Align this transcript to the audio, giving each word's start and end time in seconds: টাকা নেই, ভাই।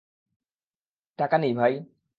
টাকা 1.19 1.37
নেই, 1.37 1.53
ভাই। 1.53 1.73